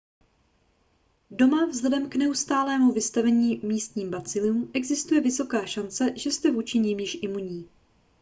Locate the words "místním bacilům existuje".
3.63-5.21